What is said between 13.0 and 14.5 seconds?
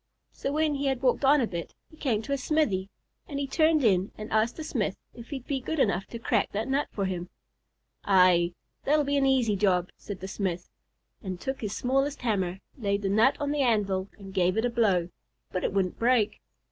the nut on the anvil, and